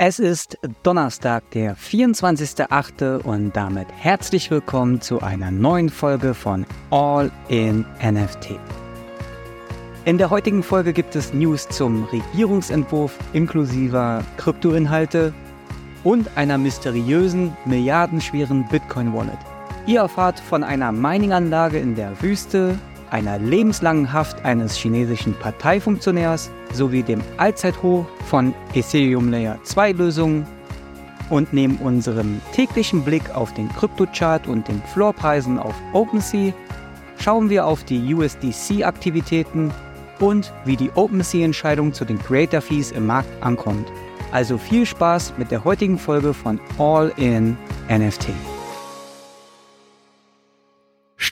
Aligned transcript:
Es 0.00 0.20
ist 0.20 0.58
Donnerstag, 0.84 1.50
der 1.50 1.76
24.08. 1.76 3.20
und 3.24 3.56
damit 3.56 3.88
herzlich 3.90 4.48
willkommen 4.48 5.00
zu 5.00 5.20
einer 5.22 5.50
neuen 5.50 5.88
Folge 5.88 6.34
von 6.34 6.66
All 6.90 7.32
in 7.48 7.84
NFT. 8.00 8.60
In 10.04 10.16
der 10.16 10.30
heutigen 10.30 10.62
Folge 10.62 10.92
gibt 10.92 11.16
es 11.16 11.34
News 11.34 11.68
zum 11.68 12.04
Regierungsentwurf 12.04 13.18
inklusiver 13.32 14.22
Kryptoinhalte 14.36 15.34
und 16.04 16.30
einer 16.36 16.58
mysteriösen, 16.58 17.56
milliardenschweren 17.64 18.68
Bitcoin-Wallet. 18.68 19.38
Ihr 19.88 19.98
erfahrt 19.98 20.38
von 20.38 20.62
einer 20.62 20.92
Mining-Anlage 20.92 21.80
in 21.80 21.96
der 21.96 22.22
Wüste, 22.22 22.78
einer 23.10 23.38
lebenslangen 23.38 24.12
Haft 24.12 24.44
eines 24.44 24.76
chinesischen 24.76 25.34
Parteifunktionärs 25.34 26.50
sowie 26.72 27.02
dem 27.02 27.20
Allzeithoch 27.36 28.06
von 28.26 28.54
Ethereum 28.74 29.30
Layer 29.30 29.58
2 29.64 29.92
Lösungen 29.92 30.46
und 31.30 31.52
neben 31.52 31.76
unserem 31.76 32.40
täglichen 32.52 33.02
Blick 33.04 33.34
auf 33.34 33.52
den 33.54 33.68
Kryptochart 33.68 34.46
und 34.46 34.68
den 34.68 34.82
Floorpreisen 34.92 35.58
auf 35.58 35.74
OpenSea 35.92 36.52
schauen 37.18 37.50
wir 37.50 37.66
auf 37.66 37.84
die 37.84 38.14
USDC-Aktivitäten 38.14 39.72
und 40.20 40.52
wie 40.64 40.76
die 40.76 40.90
OpenSea-Entscheidung 40.94 41.92
zu 41.92 42.04
den 42.04 42.18
Creator 42.18 42.60
Fees 42.60 42.90
im 42.90 43.06
Markt 43.06 43.30
ankommt. 43.42 43.88
Also 44.32 44.58
viel 44.58 44.84
Spaß 44.84 45.34
mit 45.38 45.50
der 45.50 45.64
heutigen 45.64 45.98
Folge 45.98 46.34
von 46.34 46.60
All 46.78 47.12
in 47.16 47.56
NFT 47.88 48.28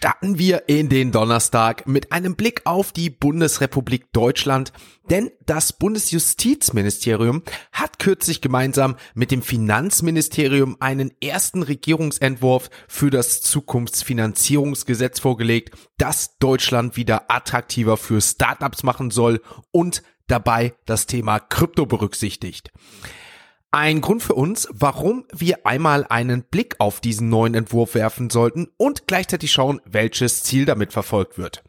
starten 0.07 0.39
wir 0.39 0.69
in 0.69 0.89
den 0.89 1.11
Donnerstag 1.11 1.89
mit 1.89 2.13
einem 2.13 2.37
Blick 2.37 2.61
auf 2.65 2.93
die 2.93 3.11
Bundesrepublik 3.11 4.13
Deutschland, 4.13 4.73
denn 5.11 5.33
das 5.47 5.73
Bundesjustizministerium 5.73 7.43
hat 7.73 7.99
kürzlich 7.99 8.41
gemeinsam 8.41 8.95
mit 9.15 9.33
dem 9.33 9.43
Finanzministerium 9.43 10.77
einen 10.79 11.11
ersten 11.21 11.65
Regierungsentwurf 11.65 12.71
für 12.87 13.11
das 13.11 13.41
Zukunftsfinanzierungsgesetz 13.43 15.19
vorgelegt, 15.19 15.77
das 15.99 16.39
Deutschland 16.39 16.97
wieder 16.97 17.29
attraktiver 17.29 17.97
für 17.97 18.21
Startups 18.21 18.85
machen 18.85 19.11
soll 19.11 19.43
und 19.73 20.05
dabei 20.29 20.75
das 20.85 21.07
Thema 21.07 21.41
Krypto 21.41 21.85
berücksichtigt. 21.85 22.71
Ein 23.73 24.01
Grund 24.01 24.23
für 24.23 24.35
uns, 24.35 24.69
warum 24.73 25.25
wir 25.35 25.67
einmal 25.67 26.07
einen 26.09 26.43
Blick 26.45 26.77
auf 26.79 27.01
diesen 27.01 27.29
neuen 27.29 27.55
Entwurf 27.55 27.95
werfen 27.95 28.31
sollten 28.31 28.69
und 28.77 29.07
gleichzeitig 29.07 29.53
schauen, 29.53 29.81
welches 29.85 30.43
Ziel 30.45 30.65
damit 30.65 30.93
verfolgt 30.93 31.37
wird. 31.37 31.63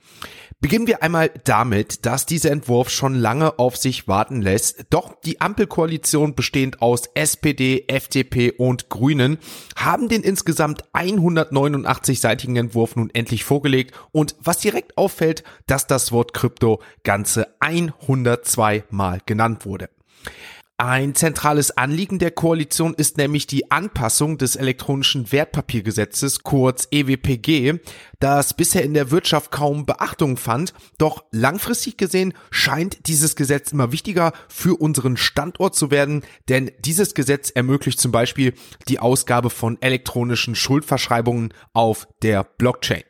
Beginnen 0.59 0.87
wir 0.87 1.03
einmal 1.03 1.29
damit, 1.43 2.07
dass 2.07 2.25
dieser 2.25 2.49
Entwurf 2.49 2.89
schon 2.89 3.13
lange 3.13 3.59
auf 3.59 3.77
sich 3.77 4.07
warten 4.07 4.41
lässt. 4.41 4.85
Doch 4.89 5.19
die 5.21 5.39
Ampelkoalition 5.39 6.33
bestehend 6.33 6.81
aus 6.81 7.03
SPD, 7.13 7.85
FDP 7.87 8.51
und 8.51 8.89
Grünen 8.89 9.37
haben 9.75 10.09
den 10.09 10.23
insgesamt 10.23 10.83
189-seitigen 10.93 12.55
Entwurf 12.55 12.95
nun 12.95 13.11
endlich 13.13 13.43
vorgelegt 13.43 13.93
und 14.11 14.35
was 14.39 14.57
direkt 14.57 14.97
auffällt, 14.97 15.43
dass 15.67 15.85
das 15.85 16.11
Wort 16.11 16.33
Krypto 16.33 16.81
ganze 17.03 17.55
102 17.59 18.85
Mal 18.89 19.21
genannt 19.27 19.63
wurde. 19.65 19.89
Ein 20.79 21.15
zentrales 21.15 21.75
Anliegen 21.75 22.19
der 22.19 22.29
Koalition 22.29 22.93
ist 22.93 23.17
nämlich 23.17 23.47
die 23.47 23.71
Anpassung 23.71 24.37
des 24.37 24.55
elektronischen 24.55 25.31
Wertpapiergesetzes, 25.31 26.43
kurz 26.43 26.87
EWPG, 26.91 27.79
das 28.19 28.53
bisher 28.53 28.83
in 28.83 28.93
der 28.93 29.09
Wirtschaft 29.09 29.49
kaum 29.49 29.87
Beachtung 29.87 30.37
fand. 30.37 30.75
Doch 30.99 31.23
langfristig 31.31 31.97
gesehen 31.97 32.35
scheint 32.51 33.07
dieses 33.07 33.35
Gesetz 33.35 33.71
immer 33.71 33.91
wichtiger 33.91 34.33
für 34.49 34.79
unseren 34.79 35.17
Standort 35.17 35.73
zu 35.73 35.89
werden, 35.89 36.23
denn 36.47 36.69
dieses 36.77 37.15
Gesetz 37.15 37.49
ermöglicht 37.49 37.99
zum 37.99 38.11
Beispiel 38.11 38.53
die 38.87 38.99
Ausgabe 38.99 39.49
von 39.49 39.81
elektronischen 39.81 40.53
Schuldverschreibungen 40.53 41.55
auf 41.73 42.07
der 42.21 42.43
Blockchain. 42.43 43.03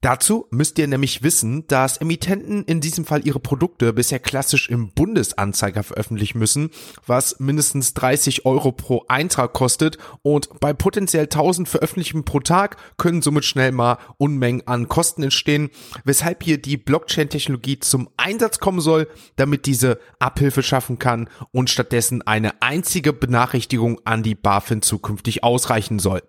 Dazu 0.00 0.46
müsst 0.50 0.78
ihr 0.78 0.86
nämlich 0.86 1.24
wissen, 1.24 1.66
dass 1.66 1.96
Emittenten 1.96 2.62
in 2.64 2.80
diesem 2.80 3.04
Fall 3.04 3.26
ihre 3.26 3.40
Produkte 3.40 3.92
bisher 3.92 4.20
klassisch 4.20 4.68
im 4.68 4.90
Bundesanzeiger 4.90 5.82
veröffentlichen 5.82 6.38
müssen, 6.38 6.70
was 7.06 7.40
mindestens 7.40 7.94
30 7.94 8.46
Euro 8.46 8.70
pro 8.70 9.04
Eintrag 9.08 9.52
kostet 9.54 9.98
und 10.22 10.60
bei 10.60 10.72
potenziell 10.72 11.24
1000 11.24 11.68
Veröffentlichungen 11.68 12.24
pro 12.24 12.38
Tag 12.38 12.76
können 12.96 13.22
somit 13.22 13.44
schnell 13.44 13.72
mal 13.72 13.98
Unmengen 14.18 14.64
an 14.68 14.88
Kosten 14.88 15.24
entstehen, 15.24 15.70
weshalb 16.04 16.44
hier 16.44 16.58
die 16.62 16.76
Blockchain-Technologie 16.76 17.80
zum 17.80 18.08
Einsatz 18.16 18.60
kommen 18.60 18.80
soll, 18.80 19.08
damit 19.34 19.66
diese 19.66 19.98
Abhilfe 20.20 20.62
schaffen 20.62 21.00
kann 21.00 21.28
und 21.50 21.70
stattdessen 21.70 22.22
eine 22.22 22.62
einzige 22.62 23.12
Benachrichtigung 23.12 24.00
an 24.04 24.22
die 24.22 24.36
BaFin 24.36 24.80
zukünftig 24.80 25.42
ausreichen 25.42 25.98
soll. 25.98 26.22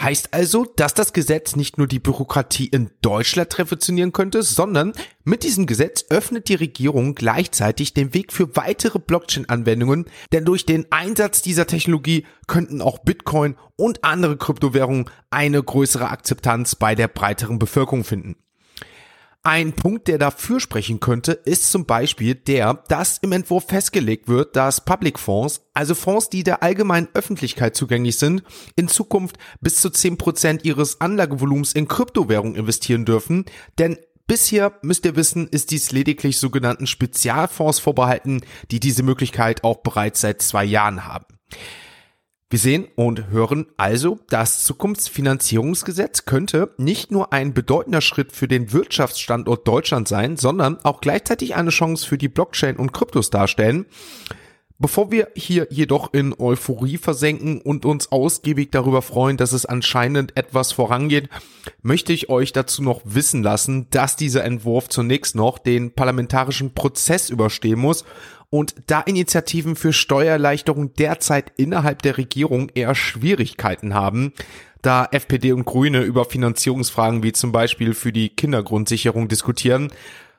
Heißt 0.00 0.32
also, 0.32 0.64
dass 0.64 0.94
das 0.94 1.12
Gesetz 1.12 1.56
nicht 1.56 1.76
nur 1.76 1.88
die 1.88 1.98
Bürokratie 1.98 2.66
in 2.66 2.90
Deutschland 3.00 3.58
revolutionieren 3.58 4.12
könnte, 4.12 4.44
sondern 4.44 4.92
mit 5.24 5.42
diesem 5.42 5.66
Gesetz 5.66 6.04
öffnet 6.08 6.48
die 6.48 6.54
Regierung 6.54 7.16
gleichzeitig 7.16 7.94
den 7.94 8.14
Weg 8.14 8.32
für 8.32 8.54
weitere 8.54 9.00
Blockchain-Anwendungen, 9.00 10.04
denn 10.32 10.44
durch 10.44 10.64
den 10.64 10.86
Einsatz 10.92 11.42
dieser 11.42 11.66
Technologie 11.66 12.26
könnten 12.46 12.80
auch 12.80 13.00
Bitcoin 13.00 13.56
und 13.74 14.04
andere 14.04 14.36
Kryptowährungen 14.36 15.10
eine 15.30 15.60
größere 15.60 16.08
Akzeptanz 16.08 16.76
bei 16.76 16.94
der 16.94 17.08
breiteren 17.08 17.58
Bevölkerung 17.58 18.04
finden. 18.04 18.36
Ein 19.50 19.72
Punkt, 19.72 20.08
der 20.08 20.18
dafür 20.18 20.60
sprechen 20.60 21.00
könnte, 21.00 21.32
ist 21.32 21.72
zum 21.72 21.86
Beispiel 21.86 22.34
der, 22.34 22.84
dass 22.88 23.16
im 23.16 23.32
Entwurf 23.32 23.64
festgelegt 23.64 24.28
wird, 24.28 24.56
dass 24.56 24.84
Public 24.84 25.18
Fonds, 25.18 25.62
also 25.72 25.94
Fonds, 25.94 26.28
die 26.28 26.42
der 26.42 26.62
allgemeinen 26.62 27.08
Öffentlichkeit 27.14 27.74
zugänglich 27.74 28.18
sind, 28.18 28.42
in 28.76 28.88
Zukunft 28.88 29.38
bis 29.62 29.76
zu 29.76 29.88
10% 29.88 30.64
ihres 30.64 31.00
Anlagevolumens 31.00 31.72
in 31.72 31.88
Kryptowährungen 31.88 32.56
investieren 32.56 33.06
dürfen, 33.06 33.46
denn 33.78 33.96
Bisher, 34.26 34.74
müsst 34.82 35.06
ihr 35.06 35.16
wissen, 35.16 35.48
ist 35.48 35.70
dies 35.70 35.92
lediglich 35.92 36.38
sogenannten 36.38 36.86
Spezialfonds 36.86 37.78
vorbehalten, 37.78 38.42
die 38.70 38.80
diese 38.80 39.02
Möglichkeit 39.02 39.64
auch 39.64 39.78
bereits 39.78 40.20
seit 40.20 40.42
zwei 40.42 40.66
Jahren 40.66 41.06
haben. 41.06 41.24
Wir 42.50 42.58
sehen 42.58 42.88
und 42.96 43.28
hören 43.28 43.66
also, 43.76 44.20
das 44.30 44.64
Zukunftsfinanzierungsgesetz 44.64 46.24
könnte 46.24 46.72
nicht 46.78 47.10
nur 47.10 47.34
ein 47.34 47.52
bedeutender 47.52 48.00
Schritt 48.00 48.32
für 48.32 48.48
den 48.48 48.72
Wirtschaftsstandort 48.72 49.68
Deutschland 49.68 50.08
sein, 50.08 50.38
sondern 50.38 50.82
auch 50.82 51.02
gleichzeitig 51.02 51.56
eine 51.56 51.68
Chance 51.68 52.06
für 52.06 52.16
die 52.16 52.28
Blockchain 52.28 52.76
und 52.76 52.94
Kryptos 52.94 53.28
darstellen. 53.28 53.84
Bevor 54.78 55.10
wir 55.10 55.28
hier 55.34 55.66
jedoch 55.70 56.14
in 56.14 56.34
Euphorie 56.38 56.96
versenken 56.96 57.60
und 57.60 57.84
uns 57.84 58.12
ausgiebig 58.12 58.70
darüber 58.70 59.02
freuen, 59.02 59.36
dass 59.36 59.52
es 59.52 59.66
anscheinend 59.66 60.34
etwas 60.36 60.72
vorangeht, 60.72 61.28
möchte 61.82 62.14
ich 62.14 62.30
euch 62.30 62.52
dazu 62.52 62.82
noch 62.82 63.02
wissen 63.04 63.42
lassen, 63.42 63.88
dass 63.90 64.16
dieser 64.16 64.44
Entwurf 64.44 64.88
zunächst 64.88 65.34
noch 65.34 65.58
den 65.58 65.92
parlamentarischen 65.92 66.72
Prozess 66.72 67.28
überstehen 67.28 67.80
muss 67.80 68.06
und 68.50 68.74
da 68.86 69.00
Initiativen 69.00 69.76
für 69.76 69.92
Steuererleichterung 69.92 70.94
derzeit 70.94 71.52
innerhalb 71.56 72.02
der 72.02 72.16
Regierung 72.16 72.70
eher 72.74 72.94
Schwierigkeiten 72.94 73.94
haben, 73.94 74.32
da 74.82 75.08
FPD 75.10 75.52
und 75.52 75.64
Grüne 75.64 76.02
über 76.02 76.24
Finanzierungsfragen 76.24 77.22
wie 77.22 77.32
zum 77.32 77.52
Beispiel 77.52 77.94
für 77.94 78.12
die 78.12 78.30
Kindergrundsicherung 78.30 79.28
diskutieren, 79.28 79.92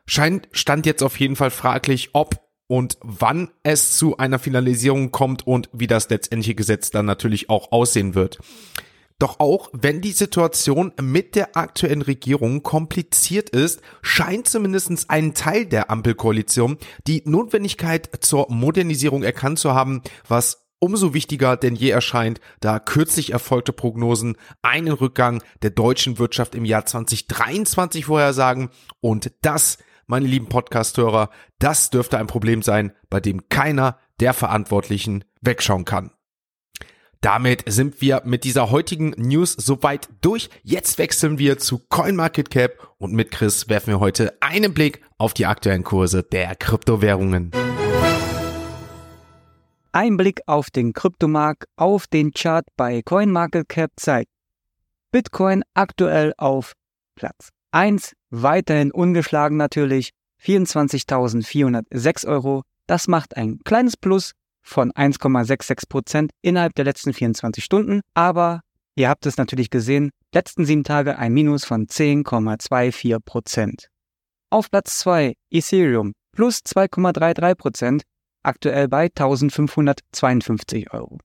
scheint 0.05 0.47
stand 0.51 0.85
jetzt 0.85 1.03
auf 1.03 1.19
jeden 1.19 1.35
Fall 1.35 1.51
fraglich, 1.51 2.09
ob 2.13 2.41
und 2.67 2.97
wann 3.01 3.49
es 3.63 3.97
zu 3.97 4.17
einer 4.17 4.39
Finalisierung 4.39 5.11
kommt 5.11 5.45
und 5.45 5.69
wie 5.73 5.87
das 5.87 6.09
letztendliche 6.09 6.55
Gesetz 6.55 6.91
dann 6.91 7.05
natürlich 7.05 7.49
auch 7.49 7.71
aussehen 7.71 8.15
wird. 8.15 8.39
Doch 9.19 9.41
auch 9.41 9.69
wenn 9.73 9.99
die 10.01 10.13
Situation 10.13 10.93
mit 10.99 11.35
der 11.35 11.57
aktuellen 11.57 12.01
Regierung 12.01 12.63
kompliziert 12.63 13.49
ist, 13.49 13.81
scheint 14.01 14.47
zumindest 14.47 15.09
ein 15.09 15.33
Teil 15.33 15.65
der 15.65 15.91
Ampelkoalition 15.91 16.77
die 17.05 17.21
Notwendigkeit 17.25 18.09
zur 18.21 18.47
Modernisierung 18.49 19.23
erkannt 19.23 19.59
zu 19.59 19.73
haben, 19.73 20.01
was 20.27 20.69
umso 20.79 21.13
wichtiger 21.13 21.57
denn 21.57 21.75
je 21.75 21.89
erscheint, 21.89 22.39
da 22.61 22.79
kürzlich 22.79 23.33
erfolgte 23.33 23.73
Prognosen 23.73 24.37
einen 24.61 24.93
Rückgang 24.93 25.43
der 25.61 25.71
deutschen 25.71 26.17
Wirtschaft 26.17 26.55
im 26.55 26.63
Jahr 26.63 26.85
2023 26.85 28.05
vorhersagen 28.05 28.69
und 29.01 29.33
das, 29.41 29.79
meine 30.07 30.27
lieben 30.27 30.47
Podcasthörer, 30.47 31.29
das 31.59 31.89
dürfte 31.89 32.17
ein 32.17 32.27
Problem 32.27 32.61
sein, 32.61 32.93
bei 33.09 33.19
dem 33.19 33.49
keiner 33.49 33.99
der 34.21 34.33
Verantwortlichen 34.33 35.25
wegschauen 35.41 35.83
kann. 35.83 36.11
Damit 37.21 37.63
sind 37.67 37.99
wir 37.99 38.21
mit 38.23 38.45
dieser 38.45 38.71
heutigen 38.71 39.09
News 39.17 39.51
soweit 39.51 40.07
durch. 40.21 40.49
Jetzt 40.63 40.97
wechseln 40.99 41.37
wir 41.37 41.57
zu 41.57 41.79
CoinMarketCap 41.89 42.93
und 42.97 43.11
mit 43.11 43.31
Chris 43.31 43.67
werfen 43.67 43.91
wir 43.91 43.99
heute 43.99 44.37
einen 44.39 44.73
Blick 44.73 45.01
auf 45.17 45.33
die 45.33 45.45
aktuellen 45.45 45.83
Kurse 45.83 46.23
der 46.23 46.55
Kryptowährungen. 46.55 47.51
Ein 49.91 50.15
Blick 50.15 50.39
auf 50.45 50.69
den 50.69 50.93
Kryptomarkt 50.93 51.65
auf 51.75 52.07
den 52.07 52.31
Chart 52.31 52.65
bei 52.77 53.01
CoinMarketCap 53.01 53.91
zeigt 53.97 54.31
Bitcoin 55.11 55.63
aktuell 55.73 56.33
auf 56.37 56.71
Platz 57.15 57.49
1, 57.71 58.13
weiterhin 58.29 58.91
ungeschlagen 58.91 59.57
natürlich, 59.57 60.11
24.406 60.41 62.27
Euro. 62.27 62.63
Das 62.87 63.09
macht 63.09 63.35
ein 63.35 63.59
kleines 63.65 63.97
Plus 63.97 64.35
von 64.69 64.91
1,66% 64.91 66.29
innerhalb 66.41 66.75
der 66.75 66.85
letzten 66.85 67.13
24 67.13 67.63
Stunden, 67.63 68.01
aber 68.13 68.61
ihr 68.95 69.09
habt 69.09 69.25
es 69.25 69.37
natürlich 69.37 69.69
gesehen, 69.69 70.11
letzten 70.33 70.65
sieben 70.65 70.83
Tage 70.83 71.17
ein 71.17 71.33
Minus 71.33 71.65
von 71.65 71.87
10,24%. 71.87 73.87
Auf 74.51 74.71
Platz 74.71 74.99
2 74.99 75.33
Ethereum 75.51 76.13
plus 76.31 76.59
2,33%, 76.59 78.01
aktuell 78.43 78.87
bei 78.87 79.05
1552 79.05 80.93
Euro. 80.93 81.19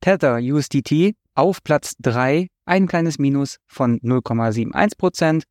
Tether 0.00 0.36
USDT 0.36 1.14
auf 1.34 1.62
Platz 1.62 1.94
3 2.00 2.48
ein 2.66 2.86
kleines 2.86 3.18
Minus 3.18 3.56
von 3.66 3.98
0,71%, 4.00 5.44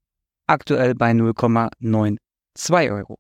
aktuell 0.48 0.96
bei 0.96 1.12
0,92 1.12 2.94
Euro. 2.94 3.18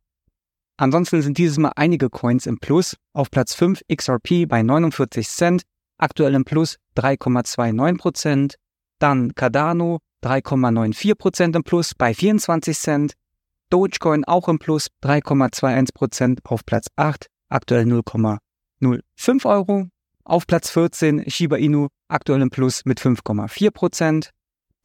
Ansonsten 0.77 1.21
sind 1.23 1.37
dieses 1.37 1.57
Mal 1.57 1.71
einige 1.75 2.09
Coins 2.09 2.45
im 2.45 2.59
Plus. 2.59 2.95
Auf 3.13 3.31
Platz 3.31 3.55
5 3.55 3.81
XRP 3.91 4.47
bei 4.47 4.61
49 4.61 5.27
Cent, 5.27 5.63
aktuell 5.97 6.35
im 6.35 6.45
Plus 6.45 6.77
3,29%. 6.95 8.55
Dann 8.99 9.33
Cardano 9.35 9.99
3,94% 10.23 11.55
im 11.55 11.63
Plus 11.63 11.93
bei 11.95 12.13
24 12.13 12.77
Cent. 12.77 13.13
Dogecoin 13.69 14.23
auch 14.23 14.47
im 14.47 14.59
Plus 14.59 14.87
3,21% 15.03 16.39
auf 16.43 16.65
Platz 16.65 16.87
8, 16.95 17.27
aktuell 17.49 17.83
0,05 17.83 19.45
Euro. 19.45 19.87
Auf 20.23 20.45
Platz 20.45 20.69
14 20.69 21.29
Shiba 21.29 21.57
Inu 21.57 21.87
aktuell 22.07 22.41
im 22.41 22.49
Plus 22.49 22.85
mit 22.85 22.99
5,4%. 22.99 24.29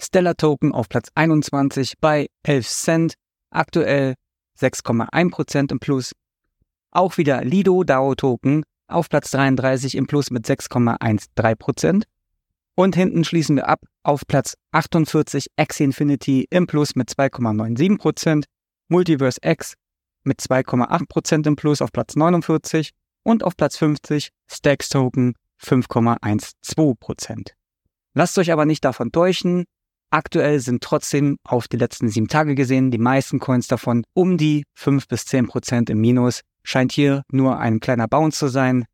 Stellar 0.00 0.36
Token 0.36 0.72
auf 0.72 0.88
Platz 0.88 1.08
21 1.14 1.94
bei 2.00 2.28
11 2.44 2.68
Cent, 2.68 3.14
aktuell 3.50 4.14
6,1% 4.62 5.72
im 5.72 5.80
Plus. 5.80 6.12
Auch 6.90 7.16
wieder 7.16 7.44
Lido 7.44 7.84
DAO 7.84 8.14
Token 8.14 8.64
auf 8.88 9.08
Platz 9.08 9.30
33 9.30 9.96
im 9.96 10.06
Plus 10.06 10.30
mit 10.30 10.46
6,13%. 10.46 12.04
Und 12.74 12.96
hinten 12.96 13.24
schließen 13.24 13.56
wir 13.56 13.68
ab 13.68 13.80
auf 14.02 14.26
Platz 14.26 14.54
48 14.72 15.48
Axie 15.56 15.84
Infinity 15.84 16.46
im 16.50 16.66
Plus 16.66 16.94
mit 16.94 17.10
2,97%, 17.10 18.44
Multiverse 18.88 19.38
X 19.42 19.74
mit 20.24 20.40
2,8% 20.40 21.46
im 21.46 21.56
Plus 21.56 21.82
auf 21.82 21.92
Platz 21.92 22.16
49 22.16 22.92
und 23.24 23.44
auf 23.44 23.56
Platz 23.56 23.76
50 23.76 24.30
Stacks 24.50 24.88
Token 24.88 25.34
5,12%. 25.62 27.50
Lasst 28.14 28.38
euch 28.38 28.52
aber 28.52 28.64
nicht 28.66 28.84
davon 28.84 29.12
täuschen. 29.12 29.64
Aktuell 30.12 30.60
sind 30.60 30.82
trotzdem 30.82 31.38
auf 31.42 31.68
die 31.68 31.78
letzten 31.78 32.10
sieben 32.10 32.28
Tage 32.28 32.54
gesehen 32.54 32.90
die 32.90 32.98
meisten 32.98 33.38
Coins 33.38 33.66
davon 33.66 34.04
um 34.12 34.36
die 34.36 34.64
5 34.74 35.08
bis 35.08 35.22
10% 35.22 35.90
im 35.90 36.02
Minus. 36.02 36.42
Scheint 36.64 36.92
hier 36.92 37.22
nur 37.32 37.58
ein 37.58 37.80
kleiner 37.80 38.08
Bounce 38.08 38.38
zu 38.38 38.48
sein. 38.48 38.84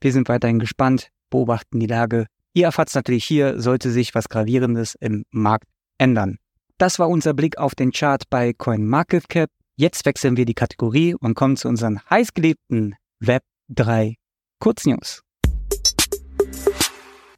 Wir 0.00 0.12
sind 0.12 0.28
weiterhin 0.28 0.58
gespannt, 0.58 1.10
beobachten 1.30 1.78
die 1.78 1.86
Lage. 1.86 2.26
Ihr 2.52 2.64
erfahrt 2.64 2.92
natürlich 2.96 3.24
hier, 3.24 3.60
sollte 3.60 3.92
sich 3.92 4.16
was 4.16 4.28
Gravierendes 4.28 4.96
im 4.98 5.22
Markt 5.30 5.68
ändern. 5.98 6.38
Das 6.78 6.98
war 6.98 7.08
unser 7.08 7.32
Blick 7.32 7.58
auf 7.58 7.76
den 7.76 7.92
Chart 7.92 8.24
bei 8.28 8.52
CoinMarketCap. 8.52 9.48
Jetzt 9.76 10.04
wechseln 10.04 10.36
wir 10.36 10.46
die 10.46 10.54
Kategorie 10.54 11.14
und 11.14 11.34
kommen 11.34 11.56
zu 11.56 11.68
unseren 11.68 12.00
heißgeliebten 12.10 12.96
Web 13.20 13.44
3 13.68 14.16
Kurznews. 14.58 15.22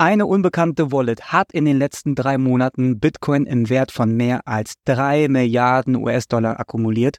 Eine 0.00 0.26
unbekannte 0.26 0.92
Wallet 0.92 1.32
hat 1.32 1.52
in 1.52 1.64
den 1.64 1.76
letzten 1.76 2.14
drei 2.14 2.38
Monaten 2.38 3.00
Bitcoin 3.00 3.46
im 3.46 3.68
Wert 3.68 3.90
von 3.90 4.16
mehr 4.16 4.46
als 4.46 4.74
drei 4.84 5.26
Milliarden 5.26 5.96
US-Dollar 5.96 6.60
akkumuliert 6.60 7.18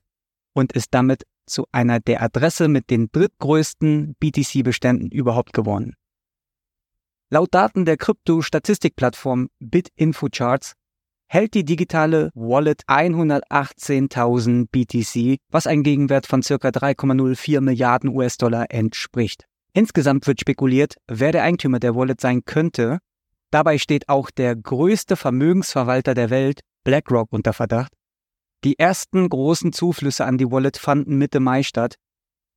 und 0.54 0.72
ist 0.72 0.94
damit 0.94 1.24
zu 1.46 1.66
einer 1.74 2.00
der 2.00 2.24
Adresse 2.24 2.70
mit 2.70 2.90
den 2.90 3.10
drittgrößten 3.12 4.16
BTC-Beständen 4.22 5.12
überhaupt 5.12 5.52
geworden. 5.52 5.96
Laut 7.30 7.54
Daten 7.54 7.84
der 7.84 7.98
Krypto-Statistikplattform 7.98 9.50
BitInfoCharts 9.60 10.76
hält 11.28 11.56
die 11.56 11.66
digitale 11.66 12.31
Wallet 12.34 12.84
118.000 12.88 14.68
BTC, 14.72 15.38
was 15.52 15.68
ein 15.68 15.84
Gegenwert 15.84 16.28
von 16.28 16.42
ca. 16.42 16.56
3,04 16.56 17.60
Milliarden 17.60 18.10
US-Dollar 18.10 18.68
entspricht. 18.70 19.50
Insgesamt 19.80 20.28
wird 20.28 20.42
spekuliert, 20.42 20.98
wer 21.08 21.31
der 21.31 21.44
Eigentümer 21.44 21.80
der 21.80 21.96
Wallet 21.96 22.20
sein 22.20 22.44
könnte. 22.44 23.00
Dabei 23.50 23.78
steht 23.78 24.10
auch 24.10 24.30
der 24.30 24.54
größte 24.54 25.16
Vermögensverwalter 25.16 26.14
der 26.14 26.30
Welt, 26.30 26.60
BlackRock, 26.84 27.31
unter 27.31 27.54
Verdacht. 27.54 27.94
Die 28.66 28.78
ersten 28.78 29.30
großen 29.30 29.72
Zuflüsse 29.72 30.26
an 30.26 30.38
die 30.38 30.52
Wallet 30.52 30.76
fanden 30.76 31.18
Mitte 31.18 31.40
Mai 31.40 31.64
statt. 31.64 31.96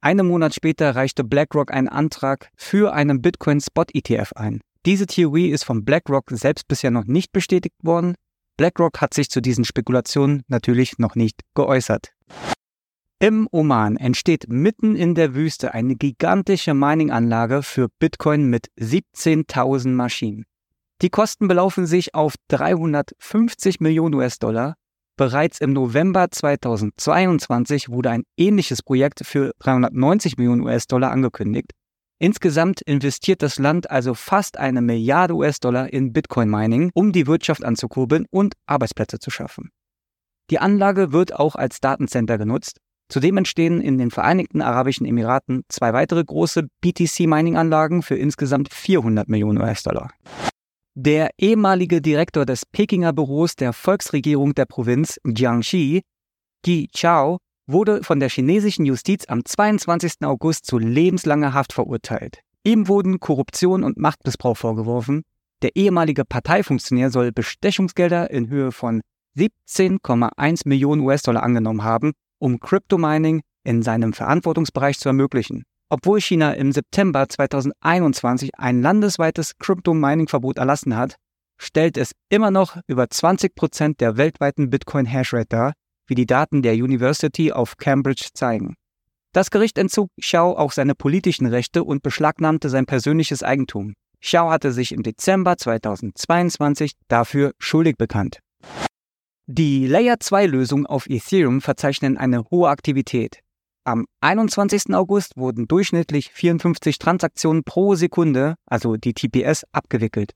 Einen 0.01 0.27
Monat 0.27 0.53
später 0.53 0.97
reichte 0.97 1.23
BlackRock 1.23 1.73
einen 1.73 1.87
Antrag 1.87 2.51
für 2.57 2.93
einen 2.93 3.23
Bitcoin 3.23 3.61
Spot 3.61 3.85
ETF 3.95 4.33
ein. 4.35 4.61
Diese 4.85 5.07
Theorie 5.07 5.51
ist 5.51 5.63
von 5.63 5.85
BlackRock 5.85 6.25
selbst 6.31 6.67
bisher 6.67 6.91
noch 6.91 7.05
nicht 7.05 7.31
bestätigt 7.31 7.77
worden, 7.85 8.17
BlackRock 8.57 9.01
hat 9.01 9.15
sich 9.15 9.31
zu 9.31 9.41
diesen 9.41 9.65
Spekulationen 9.65 10.43
natürlich 10.49 10.99
noch 10.99 11.15
nicht 11.15 11.43
geäußert. 11.55 12.13
Im 13.23 13.47
Oman 13.53 13.99
entsteht 13.99 14.49
mitten 14.49 14.97
in 14.97 15.15
der 15.15 15.33
Wüste 15.33 15.75
eine 15.75 15.95
gigantische 15.95 16.75
Mining-Anlage 16.75 17.63
für 17.63 17.87
Bitcoin 18.01 18.47
mit 18.47 18.67
17.000 18.81 19.91
Maschinen. 19.91 20.45
Die 21.03 21.09
Kosten 21.09 21.47
belaufen 21.47 21.87
sich 21.87 22.17
auf 22.17 22.35
350 22.49 23.79
Millionen 23.79 24.17
US-Dollar. 24.17 24.75
Bereits 25.17 25.61
im 25.61 25.73
November 25.73 26.33
2022 26.33 27.91
wurde 27.91 28.11
ein 28.11 28.25
ähnliches 28.37 28.83
Projekt 28.83 29.25
für 29.25 29.53
390 29.61 30.37
Millionen 30.37 30.63
US-Dollar 30.63 31.13
angekündigt. 31.13 31.71
Insgesamt 32.19 32.83
investiert 32.83 33.43
das 33.43 33.57
Land 33.61 33.89
also 33.89 34.15
fast 34.15 34.59
eine 34.59 34.83
Milliarde 34.83 35.37
US-Dollar 35.37 35.93
in 35.93 36.13
Bitcoin-Mining, 36.13 36.91
um 36.93 37.13
die 37.13 37.29
Wirtschaft 37.29 37.65
anzukurbeln 37.65 38.27
und 38.33 38.55
Arbeitsplätze 38.67 39.21
zu 39.21 39.31
schaffen. 39.31 39.71
Die 40.51 40.59
Anlage 40.59 41.13
wird 41.13 41.37
auch 41.37 41.55
als 41.55 41.79
Datencenter 41.79 42.37
genutzt. 42.37 42.81
Zudem 43.13 43.37
entstehen 43.37 43.83
in 43.83 43.99
den 43.99 44.11
Vereinigten 44.11 44.63
Arabischen 44.63 45.05
Emiraten 45.05 45.65
zwei 45.69 45.93
weitere 45.93 46.25
große 46.25 46.67
BTC-Mining-Anlagen 46.81 48.01
für 48.01 48.15
insgesamt 48.17 48.73
400 48.73 49.29
Millionen 49.29 49.61
US-Dollar. 49.61 50.13
Der 50.95 51.29
ehemalige 51.37 52.01
Direktor 52.01 52.47
des 52.47 52.65
Pekinger 52.65 53.13
Büros 53.13 53.55
der 53.55 53.75
Volksregierung 53.75 54.55
der 54.55 54.65
Provinz 54.65 55.21
Jiangxi, 55.27 56.01
Ji 56.65 56.89
Chao, 56.95 57.37
wurde 57.67 58.03
von 58.03 58.19
der 58.19 58.31
chinesischen 58.31 58.87
Justiz 58.87 59.27
am 59.29 59.45
22. 59.45 60.23
August 60.23 60.65
zu 60.65 60.79
lebenslanger 60.79 61.53
Haft 61.53 61.75
verurteilt. 61.75 62.41
Ihm 62.65 62.89
wurden 62.89 63.21
Korruption 63.21 63.85
und 63.85 63.99
Machtmissbrauch 63.99 64.57
vorgeworfen. 64.57 65.25
Der 65.61 65.77
ehemalige 65.77 66.25
Parteifunktionär 66.25 67.11
soll 67.11 67.31
Bestechungsgelder 67.31 68.31
in 68.31 68.49
Höhe 68.49 68.73
von 68.73 69.03
17,1 69.37 70.67
Millionen 70.67 71.03
US-Dollar 71.03 71.43
angenommen 71.43 71.85
haben, 71.85 72.13
um 72.43 72.59
Crypto-Mining 72.59 73.43
in 73.65 73.83
seinem 73.83 74.13
Verantwortungsbereich 74.13 74.99
zu 74.99 75.09
ermöglichen. 75.09 75.63
Obwohl 75.89 76.21
China 76.21 76.53
im 76.55 76.73
September 76.73 77.29
2021 77.29 78.59
ein 78.59 78.83
landesweites 78.83 79.59
Crypto-Mining-Verbot 79.59 80.59
erlassen 80.59 80.97
hat, 80.97 81.15
stellt 81.57 81.97
es 81.97 82.13
immer 82.31 82.51
noch 82.51 82.77
über 82.89 83.09
20 83.09 83.55
Prozent 83.55 84.01
der 84.01 84.17
weltweiten 84.17 84.71
Bitcoin-Hashrate 84.71 85.47
dar, 85.49 85.73
wie 86.09 86.17
die 86.17 86.27
Daten 86.27 86.63
der 86.63 86.75
University 86.75 87.53
of 87.53 87.77
Cambridge 87.77 88.31
zeigen. 88.35 88.75
Das 89.33 89.51
Gericht 89.51 89.79
entzog 89.79 90.09
Xiao 90.21 90.57
auch 90.57 90.73
seine 90.73 90.97
politischen 90.97 91.47
Rechte 91.47 91.85
und 91.85 92.03
beschlagnahmte 92.03 92.69
sein 92.69 92.87
persönliches 92.87 93.45
Eigentum. 93.45 93.95
Xiao 94.21 94.51
hatte 94.51 94.73
sich 94.73 94.91
im 94.91 95.05
Dezember 95.05 95.57
2022 95.57 96.93
dafür 97.07 97.53
schuldig 97.59 97.97
bekannt. 97.97 98.41
Die 99.49 99.89
Layer 99.89 100.21
2 100.21 100.47
Lösungen 100.47 100.87
auf 100.87 101.11
Ethereum 101.11 101.61
verzeichnen 101.61 102.17
eine 102.17 102.45
hohe 102.51 102.69
Aktivität. 102.69 103.41
Am 103.85 104.07
21. 104.21 104.95
August 104.95 105.37
wurden 105.37 105.67
durchschnittlich 105.67 106.31
54 106.33 106.99
Transaktionen 106.99 107.65
pro 107.65 107.97
Sekunde, 107.97 108.55
also 108.67 108.97
die 108.97 109.13
TPS, 109.13 109.65
abgewickelt. 109.73 110.33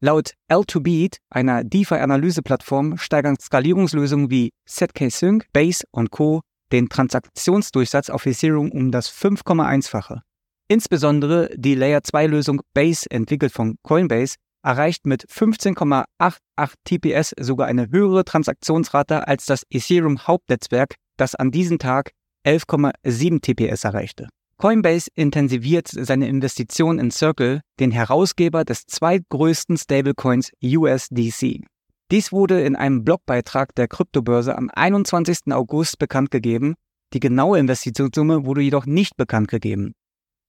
Laut 0.00 0.34
L2Beat, 0.48 1.16
einer 1.30 1.64
DeFi-Analyseplattform, 1.64 2.96
steigern 2.96 3.36
Skalierungslösungen 3.40 4.30
wie 4.30 4.52
ZK-Sync, 4.66 5.46
Base 5.52 5.84
und 5.90 6.12
Co. 6.12 6.42
den 6.70 6.88
Transaktionsdurchsatz 6.88 8.08
auf 8.08 8.24
Ethereum 8.24 8.70
um 8.70 8.92
das 8.92 9.10
5,1-fache. 9.10 10.22
Insbesondere 10.68 11.50
die 11.56 11.74
Layer-2-Lösung 11.74 12.60
Base, 12.72 13.10
entwickelt 13.10 13.52
von 13.52 13.76
Coinbase, 13.82 14.36
erreicht 14.66 15.06
mit 15.06 15.26
15,88 15.28 16.74
TPS 16.84 17.34
sogar 17.40 17.68
eine 17.68 17.90
höhere 17.90 18.24
Transaktionsrate 18.24 19.26
als 19.26 19.46
das 19.46 19.62
Ethereum 19.70 20.26
Hauptnetzwerk, 20.26 20.96
das 21.16 21.34
an 21.34 21.50
diesem 21.50 21.78
Tag 21.78 22.10
11,7 22.46 23.40
TPS 23.40 23.84
erreichte. 23.84 24.28
Coinbase 24.58 25.10
intensiviert 25.14 25.88
seine 25.88 26.28
Investition 26.28 26.98
in 26.98 27.10
Circle, 27.10 27.60
den 27.78 27.90
Herausgeber 27.90 28.64
des 28.64 28.86
zweitgrößten 28.86 29.76
Stablecoins 29.76 30.50
USDC. 30.62 31.64
Dies 32.10 32.32
wurde 32.32 32.62
in 32.62 32.76
einem 32.76 33.04
Blogbeitrag 33.04 33.74
der 33.74 33.88
Kryptobörse 33.88 34.56
am 34.56 34.70
21. 34.72 35.52
August 35.52 35.98
bekannt 35.98 36.30
gegeben. 36.30 36.74
Die 37.12 37.20
genaue 37.20 37.58
Investitionssumme 37.58 38.46
wurde 38.46 38.62
jedoch 38.62 38.86
nicht 38.86 39.16
bekannt 39.16 39.48
gegeben. 39.48 39.92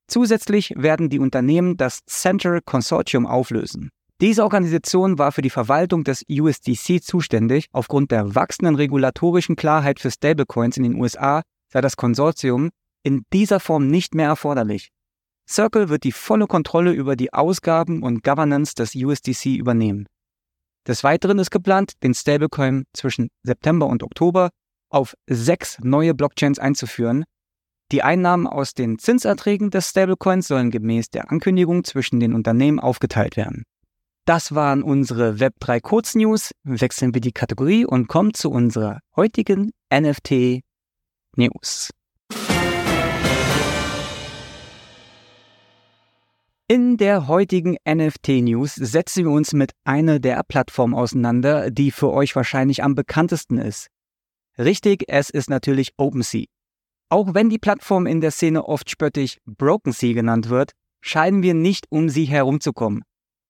Zusätzlich 0.08 0.74
werden 0.78 1.10
die 1.10 1.20
Unternehmen 1.20 1.76
das 1.76 2.00
Central 2.06 2.62
Consortium 2.64 3.26
auflösen. 3.26 3.90
Diese 4.20 4.44
Organisation 4.44 5.20
war 5.20 5.32
für 5.32 5.44
die 5.44 5.52
Verwaltung 5.52 6.04
des 6.04 6.24
USDC 6.28 7.04
zuständig. 7.04 7.68
Aufgrund 7.72 8.10
der 8.10 8.34
wachsenden 8.34 8.76
regulatorischen 8.76 9.56
Klarheit 9.56 10.00
für 10.00 10.10
Stablecoins 10.10 10.78
in 10.78 10.84
den 10.84 10.96
USA 10.96 11.44
sei 11.72 11.82
das 11.82 11.98
Konsortium 11.98 12.72
in 13.04 13.26
dieser 13.32 13.60
Form 13.60 13.88
nicht 13.88 14.16
mehr 14.16 14.28
erforderlich. 14.28 14.90
Circle 15.48 15.90
wird 15.90 16.04
die 16.04 16.12
volle 16.12 16.48
Kontrolle 16.48 16.92
über 16.94 17.16
die 17.16 17.32
Ausgaben 17.32 18.02
und 18.02 18.24
Governance 18.24 18.74
des 18.74 18.96
USDC 18.96 19.56
übernehmen. 19.56 20.08
Des 20.88 21.04
Weiteren 21.04 21.38
ist 21.38 21.52
geplant, 21.52 21.94
den 22.02 22.16
Stablecoin 22.16 22.86
zwischen 22.94 23.30
September 23.44 23.86
und 23.86 24.02
Oktober 24.02 24.50
auf 24.90 25.16
sechs 25.28 25.78
neue 25.82 26.16
Blockchains 26.16 26.58
einzuführen. 26.58 27.24
Die 27.92 28.02
Einnahmen 28.02 28.48
aus 28.48 28.74
den 28.74 28.98
Zinserträgen 28.98 29.70
des 29.70 29.90
Stablecoins 29.90 30.48
sollen 30.48 30.72
gemäß 30.72 31.10
der 31.10 31.30
Ankündigung 31.32 31.84
zwischen 31.84 32.20
den 32.20 32.34
Unternehmen 32.34 32.80
aufgeteilt 32.80 33.38
werden. 33.38 33.64
Das 34.28 34.54
waren 34.54 34.84
unsere 34.84 35.36
Web3 35.36 35.80
Kurznews. 35.80 36.52
Wechseln 36.66 37.14
wir 37.14 37.22
die 37.22 37.32
Kategorie 37.32 37.86
und 37.86 38.10
kommen 38.10 38.34
zu 38.34 38.52
unserer 38.52 39.00
heutigen 39.16 39.72
NFT 39.90 40.64
News. 41.38 41.92
In 46.68 46.98
der 46.98 47.30
heutigen 47.30 47.78
NFT-News 47.88 48.76
setzen 48.76 49.24
wir 49.24 49.32
uns 49.32 49.54
mit 49.54 49.72
einer 49.86 50.20
der 50.20 50.44
Plattformen 50.44 50.94
auseinander, 50.94 51.72
die 51.72 51.92
für 51.92 52.12
euch 52.12 52.36
wahrscheinlich 52.36 52.84
am 52.84 52.96
bekanntesten 52.96 53.58
ist. 53.58 53.88
Richtig, 54.58 55.06
es 55.08 55.30
ist 55.30 55.50
natürlich 55.50 55.94
OpenSea. 55.96 56.48
Auch 57.08 57.34
wenn 57.34 57.50
die 57.50 57.60
Plattform 57.60 58.06
in 58.06 58.20
der 58.20 58.32
Szene 58.32 58.66
oft 58.66 58.90
spöttisch 58.90 59.38
BrokenSea 59.46 60.12
genannt 60.12 60.50
wird, 60.50 60.74
scheinen 61.00 61.44
wir 61.44 61.54
nicht 61.54 61.86
um 61.90 62.10
sie 62.10 62.26
herumzukommen. 62.26 63.06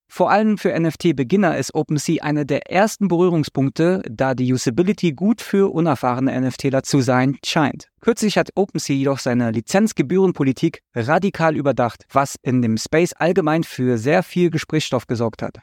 Vor 0.10 0.32
allem 0.32 0.58
für 0.58 0.78
NFT-Beginner 0.78 1.58
ist 1.58 1.76
OpenSea 1.76 2.24
einer 2.24 2.46
der 2.46 2.72
ersten 2.72 3.08
Berührungspunkte, 3.08 4.02
da 4.10 4.36
die 4.36 4.52
Usability 4.54 5.12
gut 5.12 5.42
für 5.42 5.72
unerfahrene 5.74 6.40
NFTler 6.42 6.84
zu 6.84 7.02
sein 7.02 7.38
scheint. 7.46 7.90
Kürzlich 8.00 8.38
hat 8.38 8.52
OpenSea 8.56 8.96
jedoch 8.96 9.20
seine 9.20 9.52
Lizenzgebührenpolitik 9.52 10.82
radikal 10.96 11.56
überdacht, 11.56 12.06
was 12.12 12.36
in 12.42 12.62
dem 12.62 12.78
Space 12.78 13.14
allgemein 13.14 13.64
für 13.64 13.98
sehr 13.98 14.24
viel 14.24 14.50
Gesprächsstoff 14.50 15.08
gesorgt 15.08 15.42
hat. 15.42 15.60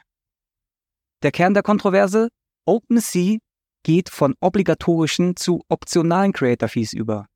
Der 1.23 1.31
Kern 1.31 1.55
der 1.55 1.63
Kontroverse? 1.63 2.29
OpenSea 2.65 3.37
geht 3.83 4.09
von 4.09 4.35
obligatorischen 4.41 5.35
zu 5.35 5.63
optionalen 5.69 6.33
Creator 6.33 6.69
Fees 6.69 6.93
über. 6.93 7.27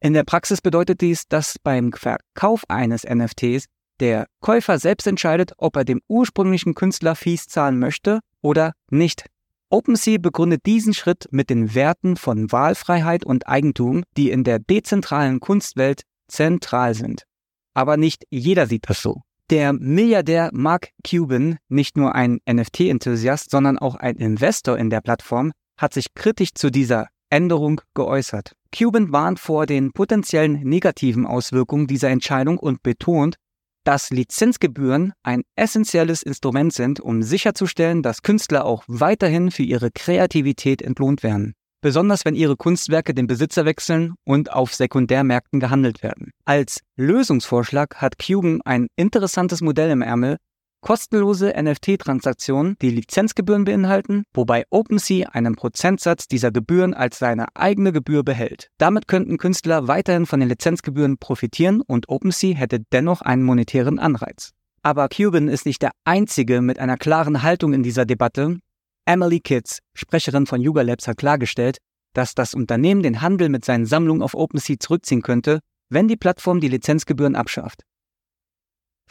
In 0.00 0.14
der 0.14 0.24
Praxis 0.24 0.60
bedeutet 0.60 1.02
dies, 1.02 1.28
dass 1.28 1.58
beim 1.58 1.92
Verkauf 1.92 2.64
eines 2.68 3.04
NFTs 3.04 3.66
der 4.00 4.26
Käufer 4.40 4.78
selbst 4.78 5.06
entscheidet, 5.06 5.52
ob 5.58 5.76
er 5.76 5.84
dem 5.84 6.00
ursprünglichen 6.08 6.74
Künstler 6.74 7.14
Fees 7.14 7.46
zahlen 7.46 7.78
möchte 7.78 8.20
oder 8.42 8.72
nicht. 8.90 9.26
OpenSea 9.68 10.18
begründet 10.18 10.66
diesen 10.66 10.94
Schritt 10.94 11.28
mit 11.30 11.48
den 11.48 11.74
Werten 11.74 12.16
von 12.16 12.50
Wahlfreiheit 12.50 13.24
und 13.24 13.46
Eigentum, 13.46 14.02
die 14.16 14.30
in 14.30 14.42
der 14.42 14.58
dezentralen 14.58 15.38
Kunstwelt 15.38 16.02
zentral 16.26 16.94
sind. 16.94 17.24
Aber 17.72 17.96
nicht 17.96 18.24
jeder 18.30 18.66
sieht 18.66 18.88
das 18.88 19.00
so. 19.00 19.22
Der 19.50 19.72
Milliardär 19.72 20.50
Mark 20.52 20.90
Cuban, 21.06 21.58
nicht 21.68 21.96
nur 21.96 22.14
ein 22.14 22.40
NFT-Enthusiast, 22.48 23.50
sondern 23.50 23.78
auch 23.78 23.96
ein 23.96 24.16
Investor 24.16 24.76
in 24.78 24.90
der 24.90 25.00
Plattform, 25.00 25.52
hat 25.76 25.94
sich 25.94 26.14
kritisch 26.14 26.54
zu 26.54 26.70
dieser 26.70 27.08
Änderung 27.30 27.80
geäußert. 27.94 28.54
Cuban 28.76 29.12
warnt 29.12 29.40
vor 29.40 29.66
den 29.66 29.92
potenziellen 29.92 30.62
negativen 30.62 31.26
Auswirkungen 31.26 31.86
dieser 31.86 32.10
Entscheidung 32.10 32.58
und 32.58 32.82
betont, 32.82 33.36
dass 33.84 34.10
Lizenzgebühren 34.10 35.12
ein 35.22 35.42
essentielles 35.56 36.22
Instrument 36.22 36.72
sind, 36.72 37.00
um 37.00 37.22
sicherzustellen, 37.22 38.02
dass 38.02 38.22
Künstler 38.22 38.64
auch 38.64 38.84
weiterhin 38.86 39.50
für 39.50 39.62
ihre 39.62 39.90
Kreativität 39.90 40.82
entlohnt 40.82 41.22
werden. 41.22 41.54
Besonders 41.82 42.26
wenn 42.26 42.34
ihre 42.34 42.56
Kunstwerke 42.56 43.14
den 43.14 43.26
Besitzer 43.26 43.64
wechseln 43.64 44.14
und 44.24 44.52
auf 44.52 44.74
Sekundärmärkten 44.74 45.60
gehandelt 45.60 46.02
werden. 46.02 46.32
Als 46.44 46.80
Lösungsvorschlag 46.96 47.96
hat 47.96 48.18
Cuban 48.18 48.60
ein 48.66 48.88
interessantes 48.96 49.62
Modell 49.62 49.90
im 49.90 50.02
Ärmel, 50.02 50.36
kostenlose 50.80 51.52
NFT-Transaktionen, 51.56 52.76
die 52.80 52.90
Lizenzgebühren 52.90 53.64
beinhalten, 53.64 54.24
wobei 54.34 54.64
OpenSea 54.70 55.30
einen 55.30 55.56
Prozentsatz 55.56 56.26
dieser 56.26 56.50
Gebühren 56.50 56.94
als 56.94 57.18
seine 57.18 57.46
eigene 57.54 57.92
Gebühr 57.92 58.22
behält. 58.24 58.68
Damit 58.78 59.08
könnten 59.08 59.38
Künstler 59.38 59.88
weiterhin 59.88 60.26
von 60.26 60.40
den 60.40 60.48
Lizenzgebühren 60.48 61.18
profitieren 61.18 61.80
und 61.80 62.08
OpenSea 62.08 62.54
hätte 62.54 62.80
dennoch 62.92 63.20
einen 63.20 63.42
monetären 63.42 63.98
Anreiz. 63.98 64.50
Aber 64.82 65.08
Cuban 65.08 65.48
ist 65.48 65.66
nicht 65.66 65.82
der 65.82 65.92
einzige 66.04 66.62
mit 66.62 66.78
einer 66.78 66.96
klaren 66.96 67.42
Haltung 67.42 67.74
in 67.74 67.82
dieser 67.82 68.06
Debatte. 68.06 68.58
Emily 69.04 69.40
Kitts, 69.40 69.80
Sprecherin 69.94 70.46
von 70.46 70.60
Yuga 70.60 70.82
Labs, 70.82 71.06
hat 71.06 71.18
klargestellt, 71.18 71.78
dass 72.14 72.34
das 72.34 72.54
Unternehmen 72.54 73.02
den 73.02 73.20
Handel 73.20 73.48
mit 73.48 73.64
seinen 73.64 73.86
Sammlungen 73.86 74.22
auf 74.22 74.34
OpenSea 74.34 74.76
zurückziehen 74.78 75.22
könnte, 75.22 75.60
wenn 75.90 76.08
die 76.08 76.16
Plattform 76.16 76.60
die 76.60 76.68
Lizenzgebühren 76.68 77.36
abschafft. 77.36 77.82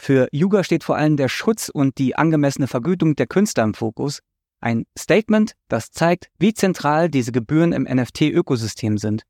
Für 0.02 0.30
Yuga 0.32 0.64
steht 0.64 0.86
vor 0.86 0.96
allem 0.96 1.18
der 1.18 1.28
Schutz 1.28 1.68
und 1.68 1.98
die 1.98 2.16
angemessene 2.16 2.68
Vergütung 2.68 3.18
der 3.18 3.28
Künstler 3.28 3.66
im 3.66 3.74
Fokus. 3.74 4.22
Ein 4.62 4.86
Statement, 4.98 5.56
das 5.68 5.92
zeigt, 5.92 6.30
wie 6.40 6.54
zentral 6.54 7.10
diese 7.10 7.34
Gebühren 7.34 7.74
im 7.74 7.84
NFT-Ökosystem 7.84 8.98
sind. 8.98 9.24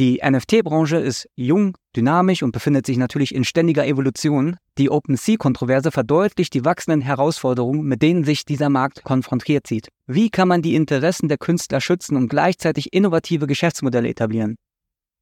Die 0.00 0.20
NFT-Branche 0.28 0.96
ist 0.96 1.28
jung, 1.36 1.76
dynamisch 1.94 2.42
und 2.42 2.50
befindet 2.50 2.84
sich 2.84 2.96
natürlich 2.96 3.32
in 3.32 3.44
ständiger 3.44 3.86
Evolution. 3.86 4.56
Die 4.76 4.90
OpenSea-Kontroverse 4.90 5.92
verdeutlicht 5.92 6.52
die 6.52 6.64
wachsenden 6.64 7.00
Herausforderungen, 7.00 7.84
mit 7.84 8.02
denen 8.02 8.24
sich 8.24 8.44
dieser 8.44 8.70
Markt 8.70 9.04
konfrontiert 9.04 9.68
sieht. 9.68 9.88
Wie 10.08 10.30
kann 10.30 10.48
man 10.48 10.62
die 10.62 10.74
Interessen 10.74 11.28
der 11.28 11.38
Künstler 11.38 11.80
schützen 11.80 12.16
und 12.16 12.28
gleichzeitig 12.28 12.92
innovative 12.92 13.46
Geschäftsmodelle 13.46 14.08
etablieren? 14.08 14.56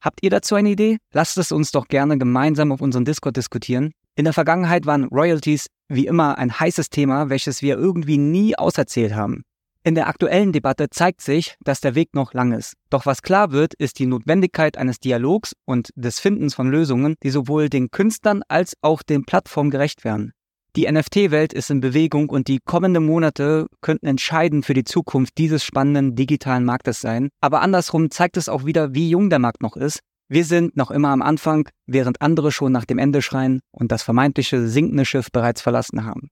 Habt 0.01 0.21
ihr 0.23 0.31
dazu 0.31 0.55
eine 0.55 0.71
Idee? 0.71 0.97
Lasst 1.13 1.37
es 1.37 1.53
uns 1.53 1.71
doch 1.71 1.87
gerne 1.89 2.17
gemeinsam 2.17 2.73
auf 2.73 2.81
unserem 2.81 3.05
Discord 3.05 3.37
diskutieren. 3.37 3.93
In 4.19 4.25
der 4.25 4.33
Vergangenheit 4.33 4.87
waren 4.87 5.05
Royalties 5.05 5.67
wie 5.89 6.07
immer 6.07 6.39
ein 6.39 6.59
heißes 6.59 6.89
Thema, 6.89 7.29
welches 7.29 7.61
wir 7.61 7.77
irgendwie 7.77 8.17
nie 8.17 8.57
auserzählt 8.57 9.15
haben. 9.15 9.43
In 9.85 9.95
der 9.95 10.09
aktuellen 10.09 10.53
Debatte 10.53 10.89
zeigt 10.89 11.21
sich, 11.21 11.55
dass 11.61 11.83
der 11.83 11.95
Weg 11.95 12.15
noch 12.15 12.33
lang 12.33 12.53
ist. 12.53 12.73
Doch 12.89 13.05
was 13.05 13.21
klar 13.21 13.53
wird, 13.53 13.75
ist 13.75 13.99
die 13.99 14.07
Notwendigkeit 14.07 14.79
eines 14.79 15.01
Dialogs 15.01 15.53
und 15.67 15.91
des 15.97 16.19
Findens 16.19 16.55
von 16.55 16.71
Lösungen, 16.71 17.17
die 17.23 17.29
sowohl 17.29 17.69
den 17.69 17.91
Künstlern 17.91 18.43
als 18.49 18.73
auch 18.81 19.03
den 19.03 19.27
Plattformen 19.27 19.71
gerecht 19.71 20.03
werden. 20.03 20.33
Die 20.77 20.91
NFT-Welt 20.91 21.53
ist 21.53 21.71
in 21.71 21.81
Bewegung 21.81 22.31
und 22.31 22.49
die 22.49 22.59
kommenden 22.65 23.05
Monate 23.05 23.67
könnten 23.83 24.07
entscheidend 24.07 24.65
für 24.65 24.75
die 24.75 24.85
Zukunft 24.85 25.37
dieses 25.37 25.63
spannenden 25.63 26.17
digitalen 26.17 26.65
Marktes 26.65 27.03
sein. 27.03 27.29
Aber 27.43 27.61
andersrum 27.61 28.11
zeigt 28.11 28.39
es 28.39 28.49
auch 28.49 28.65
wieder, 28.65 28.95
wie 28.95 29.11
jung 29.11 29.29
der 29.29 29.39
Markt 29.41 29.63
noch 29.63 29.77
ist 29.77 30.01
wir 30.28 30.45
sind 30.45 30.76
noch 30.76 30.90
immer 30.90 31.09
am 31.11 31.23
Anfang, 31.23 31.68
während 31.87 32.21
andere 32.21 32.50
schon 32.50 32.73
nach 32.73 32.85
dem 32.85 32.99
Ende 32.99 33.23
schreien 33.23 33.61
und 33.71 33.92
das 33.92 34.02
vermeintliche 34.02 34.66
sinkende 34.66 35.04
Schiff 35.04 35.30
bereits 35.30 35.61
verlassen 35.62 36.04
haben. 36.04 36.30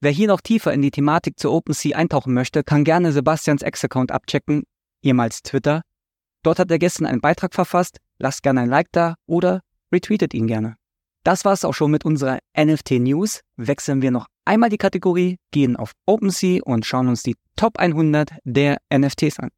Wer 0.00 0.10
hier 0.10 0.28
noch 0.28 0.42
tiefer 0.42 0.72
in 0.74 0.82
die 0.82 0.90
Thematik 0.90 1.38
zu 1.38 1.50
OpenSea 1.50 1.96
eintauchen 1.96 2.34
möchte, 2.34 2.62
kann 2.62 2.84
gerne 2.84 3.12
Sebastians 3.12 3.62
Ex-Account 3.62 4.12
abchecken, 4.12 4.64
ehemals 5.02 5.42
Twitter. 5.42 5.80
Dort 6.42 6.58
hat 6.58 6.70
er 6.70 6.78
gestern 6.78 7.06
einen 7.06 7.22
Beitrag 7.22 7.54
verfasst, 7.54 7.98
lasst 8.18 8.42
gerne 8.42 8.60
ein 8.60 8.68
Like 8.68 8.88
da 8.92 9.14
oder 9.26 9.62
retweetet 9.90 10.34
ihn 10.34 10.46
gerne. 10.46 10.76
Das 11.22 11.46
war's 11.46 11.64
auch 11.64 11.72
schon 11.72 11.90
mit 11.90 12.04
unserer 12.04 12.40
NFT 12.58 12.92
News. 13.00 13.40
Wechseln 13.56 14.02
wir 14.02 14.10
noch 14.10 14.26
einmal 14.44 14.68
die 14.68 14.76
Kategorie, 14.76 15.38
gehen 15.52 15.76
auf 15.76 15.92
OpenSea 16.04 16.60
und 16.62 16.84
schauen 16.84 17.08
uns 17.08 17.22
die 17.22 17.36
Top 17.56 17.78
100 17.78 18.32
der 18.44 18.76
NFTs 18.92 19.38
an. 19.38 19.48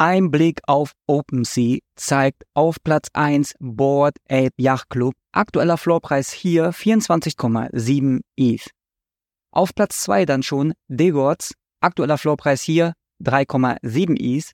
Ein 0.00 0.30
Blick 0.30 0.60
auf 0.68 0.92
OpenSea 1.08 1.80
zeigt 1.96 2.44
auf 2.54 2.76
Platz 2.84 3.08
1 3.14 3.56
Board 3.58 4.14
Ape 4.28 4.54
Yacht 4.56 4.90
Club. 4.90 5.14
Aktueller 5.32 5.76
Floorpreis 5.76 6.30
hier 6.30 6.70
24,7 6.72 8.20
ETH. 8.36 8.70
Auf 9.50 9.74
Platz 9.74 10.02
2 10.02 10.24
dann 10.24 10.44
schon 10.44 10.74
Degots. 10.86 11.54
Aktueller 11.80 12.16
Floorpreis 12.16 12.62
hier 12.62 12.92
3,7 13.24 14.14
ETH. 14.20 14.52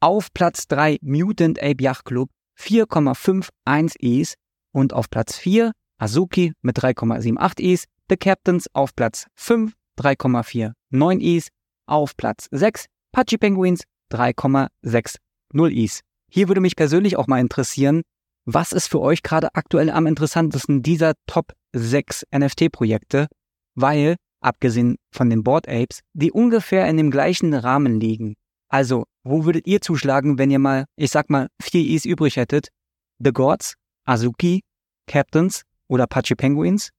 Auf 0.00 0.32
Platz 0.32 0.66
3 0.68 0.96
Mutant 1.02 1.62
Ape 1.62 1.82
Yacht 1.82 2.06
Club 2.06 2.30
4,51 2.58 3.96
ETH. 3.98 4.34
Und 4.72 4.94
auf 4.94 5.10
Platz 5.10 5.36
4 5.36 5.72
Azuki 5.98 6.54
mit 6.62 6.78
3,78 6.78 7.60
ETH. 7.60 7.84
The 8.08 8.16
Captains 8.16 8.66
auf 8.72 8.96
Platz 8.96 9.26
5 9.34 9.74
3,49 9.98 11.20
ETH. 11.20 11.48
Auf 11.86 12.16
Platz 12.16 12.48
6 12.50 12.86
Pachi 13.12 13.36
Penguins 13.36 13.82
3,60 14.14 15.70
Is. 15.70 16.00
Hier 16.30 16.48
würde 16.48 16.60
mich 16.60 16.76
persönlich 16.76 17.16
auch 17.16 17.26
mal 17.26 17.40
interessieren, 17.40 18.02
was 18.44 18.72
ist 18.72 18.88
für 18.88 19.00
euch 19.00 19.22
gerade 19.22 19.54
aktuell 19.54 19.90
am 19.90 20.06
interessantesten 20.06 20.82
dieser 20.82 21.14
Top 21.26 21.52
6 21.74 22.24
NFT-Projekte, 22.34 23.28
weil, 23.74 24.16
abgesehen 24.40 24.96
von 25.10 25.30
den 25.30 25.42
Board 25.42 25.68
Apes, 25.68 26.00
die 26.12 26.30
ungefähr 26.30 26.86
in 26.88 26.96
dem 26.96 27.10
gleichen 27.10 27.54
Rahmen 27.54 27.98
liegen. 27.98 28.34
Also, 28.68 29.04
wo 29.22 29.44
würdet 29.44 29.66
ihr 29.66 29.80
zuschlagen, 29.80 30.38
wenn 30.38 30.50
ihr 30.50 30.58
mal, 30.58 30.84
ich 30.96 31.10
sag 31.10 31.30
mal, 31.30 31.48
vier 31.60 31.94
Is 31.94 32.04
übrig 32.04 32.36
hättet? 32.36 32.68
The 33.18 33.32
Gods, 33.32 33.74
Azuki, 34.04 34.62
Captains 35.06 35.62
oder 35.88 36.04
Apache 36.04 36.36
Penguins? 36.36 36.90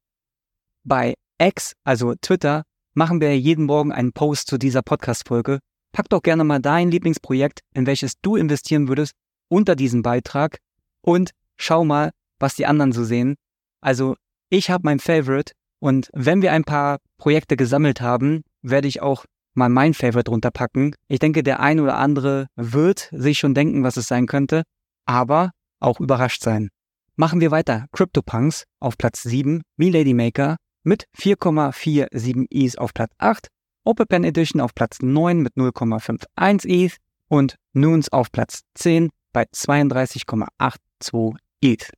Bei 0.84 1.16
X, 1.40 1.74
also 1.84 2.16
Twitter, 2.22 2.64
machen 2.94 3.20
wir 3.22 3.38
jeden 3.38 3.66
Morgen 3.66 3.92
einen 3.92 4.14
Post 4.14 4.48
zu 4.48 4.58
dieser 4.58 4.82
Podcast-Folge. 4.82 5.60
Pack 5.96 6.10
doch 6.10 6.24
gerne 6.24 6.44
mal 6.44 6.60
dein 6.60 6.92
Lieblingsprojekt, 6.92 7.62
in 7.74 7.86
welches 7.86 8.20
du 8.22 8.36
investieren 8.36 8.90
würdest, 8.90 9.14
unter 9.48 9.78
diesen 9.78 10.02
Beitrag 10.02 10.58
und 11.02 11.32
schau 11.56 11.86
mal, 11.86 12.12
was 12.38 12.56
die 12.56 12.66
anderen 12.66 12.92
so 12.92 13.06
sehen. 13.06 13.36
Also, 13.80 14.18
ich 14.50 14.70
habe 14.70 14.82
mein 14.84 15.00
Favorite 15.00 15.54
und 15.80 16.10
wenn 16.12 16.42
wir 16.42 16.52
ein 16.52 16.66
paar 16.66 16.98
Projekte 17.18 17.56
gesammelt 17.56 18.02
haben, 18.02 18.42
werde 18.62 18.90
ich 18.90 19.02
auch 19.02 19.24
mal 19.54 19.70
mein 19.70 19.94
Favorite 19.94 20.30
runterpacken. 20.30 20.96
Ich 21.08 21.20
denke, 21.20 21.44
der 21.44 21.62
ein 21.62 21.80
oder 21.80 21.98
andere 21.98 22.48
wird 22.58 23.10
sich 23.14 23.38
schon 23.38 23.54
denken, 23.54 23.84
was 23.84 23.96
es 23.96 24.10
sein 24.10 24.26
könnte, 24.26 24.64
aber 25.06 25.52
auch 25.80 26.02
überrascht 26.02 26.44
sein. 26.44 26.68
Machen 27.16 27.40
wir 27.40 27.52
weiter. 27.52 27.86
CryptoPunks 27.94 28.66
auf 28.82 28.98
Platz 28.98 29.24
7, 29.24 29.62
Milady 29.78 30.14
Maker 30.14 30.58
mit 30.84 31.06
4,47 31.18 32.48
ETH 32.50 32.78
auf 32.80 32.94
Platz 32.94 33.14
8, 33.18 33.48
OpenPen 33.86 34.24
Edition 34.24 34.62
auf 34.62 34.76
Platz 34.76 35.02
9 35.02 35.42
mit 35.42 35.54
0,51 35.56 36.68
ETH 36.68 36.98
und 37.28 37.56
Noons 37.74 38.10
auf 38.10 38.32
Platz 38.32 38.62
10 38.74 39.10
bei 39.32 39.44
32,82 39.44 41.36
ETH. 41.62 41.92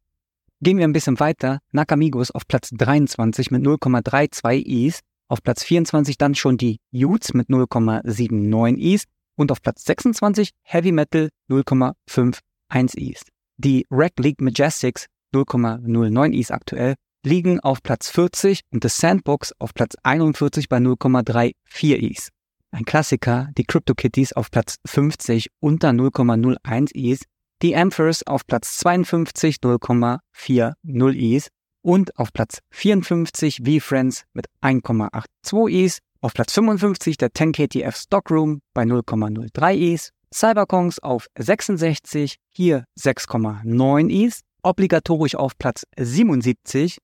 Gehen 0.61 0.77
wir 0.77 0.85
ein 0.85 0.93
bisschen 0.93 1.19
weiter. 1.19 1.59
Nakamigos 1.71 2.31
auf 2.31 2.47
Platz 2.47 2.71
23 2.71 3.51
mit 3.51 3.63
0,32 3.63 4.65
ETH 4.65 4.99
auf 5.29 5.41
Platz 5.43 5.63
24 5.63 6.17
dann 6.17 6.35
schon 6.35 6.57
die 6.57 6.79
Utes 6.93 7.33
mit 7.33 7.49
0,79 7.49 8.77
ETH 8.79 9.03
und 9.35 9.51
auf 9.51 9.61
Platz 9.61 9.85
26 9.85 10.51
Heavy 10.63 10.91
Metal 10.91 11.29
0,51 11.49 12.97
ETH. 12.97 13.21
Die 13.57 13.85
Rack 13.89 14.13
League 14.19 14.41
Majestics 14.41 15.07
0,09 15.33 16.33
ETH 16.33 16.51
aktuell 16.51 16.95
liegen 17.27 17.59
auf 17.59 17.83
Platz 17.83 18.09
40 18.09 18.61
und 18.71 18.83
The 18.83 18.89
Sandbox 18.89 19.53
auf 19.59 19.73
Platz 19.73 19.95
41 20.01 20.69
bei 20.69 20.77
0,34 20.77 21.53
ETH. 21.81 22.29
Ein 22.71 22.85
Klassiker, 22.85 23.49
die 23.57 23.65
CryptoKitties 23.65 24.33
auf 24.33 24.49
Platz 24.49 24.77
50 24.85 25.49
unter 25.59 25.89
0,01 25.89 26.91
ETH, 26.93 27.23
die 27.61 27.75
Amphers 27.75 28.25
auf 28.25 28.47
Platz 28.47 28.77
52 28.77 29.57
0,40 29.57 31.35
ETH 31.35 31.47
und 31.81 32.17
auf 32.17 32.31
Platz 32.31 32.59
54 32.71 33.61
V-Friends 33.65 34.23
mit 34.33 34.47
1,82 34.61 35.69
ETH, 35.69 35.97
auf 36.21 36.33
Platz 36.33 36.53
55 36.53 37.17
der 37.17 37.29
10KTF 37.29 37.95
Stockroom 37.95 38.61
bei 38.73 38.83
0,03 38.83 39.93
ETH, 39.93 40.11
Cyberkongs 40.33 40.99
auf 40.99 41.27
66, 41.37 42.37
hier 42.51 42.85
6,9 42.99 44.09
ETH, 44.09 44.39
obligatorisch 44.63 45.35
auf 45.35 45.57
Platz 45.57 45.83
77, 45.97 46.97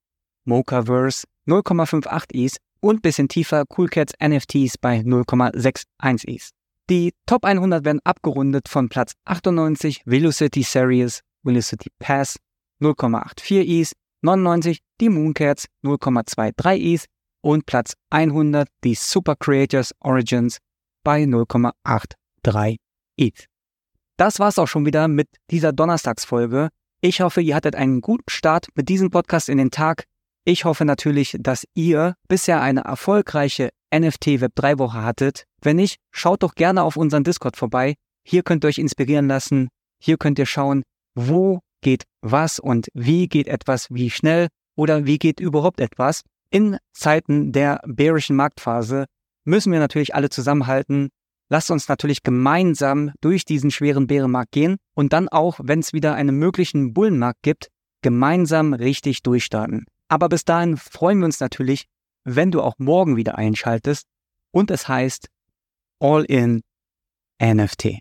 Mochaverse 0.46 1.26
0,58 1.48 2.26
ETH 2.34 2.58
und 2.80 3.02
bisschen 3.02 3.28
tiefer 3.28 3.66
CoolCats 3.66 4.14
NFTs 4.22 4.78
bei 4.78 5.00
0,61 5.00 6.28
ETH. 6.28 6.50
Die 6.90 7.14
Top 7.26 7.46
100 7.46 7.86
werden 7.86 8.02
abgerundet 8.04 8.68
von 8.68 8.90
Platz 8.90 9.14
98 9.26 10.02
Velocity 10.06 10.64
Series, 10.64 11.22
Velocity 11.44 11.90
Pass 11.98 12.38
0,84 12.82 13.82
ETH, 13.82 13.92
99 14.22 14.80
die 15.00 15.10
Mooncats 15.10 15.68
0,23 15.84 16.96
ETH 16.96 17.06
und 17.42 17.66
Platz 17.66 17.94
100 18.10 18.68
die 18.84 18.96
Super 18.96 19.36
Creators 19.36 19.94
Origins 20.02 20.58
bei 21.04 21.24
0,83 21.24 22.78
ETH. 23.18 23.46
Das 24.18 24.40
war's 24.40 24.60
auch 24.60 24.68
schon 24.68 24.86
wieder 24.86 25.08
mit 25.08 25.28
dieser 25.52 25.74
Donnerstagsfolge. 25.74 26.70
Ich 27.02 27.22
hoffe, 27.22 27.42
ihr 27.42 27.56
hattet 27.56 27.76
einen 27.76 28.02
guten 28.02 28.30
Start 28.30 28.68
mit 28.76 28.88
diesem 28.88 29.10
Podcast 29.10 29.50
in 29.50 29.58
den 29.58 29.72
Tag. 29.72 30.06
Ich 30.46 30.66
hoffe 30.66 30.84
natürlich, 30.84 31.38
dass 31.40 31.66
ihr 31.74 32.16
bisher 32.28 32.62
eine 32.62 32.82
erfolgreiche 32.82 33.70
NFT 33.96 34.42
Web 34.42 34.52
3 34.56 34.78
Woche 34.78 35.02
hattet. 35.02 35.46
Wenn 35.62 35.78
nicht, 35.78 36.00
schaut 36.12 36.44
doch 36.44 36.56
gerne 36.56 36.84
auf 36.84 36.98
unseren 36.98 37.24
Discord 37.24 37.56
vorbei. 37.56 37.96
Hier 38.28 38.44
könnt 38.44 38.66
ihr 38.66 38.68
euch 38.68 38.78
inspirieren 38.78 39.28
lassen. 39.28 39.70
Hier 40.02 40.18
könnt 40.18 40.40
ihr 40.40 40.46
schauen, 40.46 40.84
wo 41.16 41.62
geht 41.82 42.04
was 42.22 42.60
und 42.60 42.90
wie 42.94 43.28
geht 43.28 43.48
etwas 43.48 43.88
wie 43.90 44.10
schnell 44.10 44.50
oder 44.76 45.06
wie 45.06 45.18
geht 45.18 45.40
überhaupt 45.40 45.80
etwas. 45.80 46.24
In 46.50 46.78
Zeiten 46.92 47.54
der 47.54 47.80
bärischen 47.86 48.36
Marktphase 48.36 49.06
müssen 49.46 49.72
wir 49.72 49.80
natürlich 49.80 50.14
alle 50.14 50.30
zusammenhalten. 50.30 51.10
Lasst 51.50 51.72
uns 51.72 51.88
natürlich 51.88 52.22
gemeinsam 52.22 53.12
durch 53.22 53.46
diesen 53.46 53.72
schweren 53.72 54.08
Bärenmarkt 54.08 54.52
gehen 54.52 54.76
und 54.94 55.14
dann 55.14 55.30
auch, 55.30 55.60
wenn 55.64 55.80
es 55.80 55.94
wieder 55.94 56.16
einen 56.16 56.36
möglichen 56.36 56.94
Bullenmarkt 56.94 57.44
gibt, 57.44 57.70
gemeinsam 58.02 58.74
richtig 58.74 59.24
durchstarten. 59.24 59.86
Aber 60.14 60.30
bis 60.30 60.46
dahin 60.46 60.78
freuen 60.78 61.18
wir 61.18 61.26
uns 61.26 61.40
natürlich, 61.40 61.88
wenn 62.24 62.52
du 62.52 62.62
auch 62.62 62.76
morgen 62.78 63.18
wieder 63.18 63.40
einschaltest 63.40 64.06
und 64.52 64.70
es 64.70 64.88
heißt 64.88 65.28
All 66.00 66.24
in 66.26 66.62
NFT. 67.42 67.98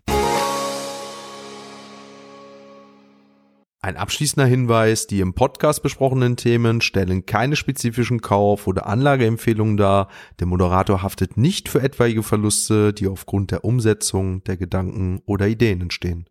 Ein 3.81 3.97
abschließender 3.97 4.45
Hinweis, 4.45 5.07
die 5.07 5.21
im 5.21 5.33
Podcast 5.33 5.81
besprochenen 5.81 6.37
Themen 6.37 6.81
stellen 6.81 7.25
keine 7.25 7.55
spezifischen 7.55 8.21
Kauf- 8.21 8.67
oder 8.67 8.85
Anlageempfehlungen 8.85 9.77
dar. 9.77 10.07
Der 10.37 10.45
Moderator 10.45 11.01
haftet 11.01 11.35
nicht 11.35 11.67
für 11.67 11.81
etwaige 11.81 12.21
Verluste, 12.21 12.93
die 12.93 13.07
aufgrund 13.07 13.49
der 13.49 13.65
Umsetzung 13.65 14.43
der 14.43 14.57
Gedanken 14.57 15.23
oder 15.25 15.47
Ideen 15.47 15.81
entstehen. 15.81 16.29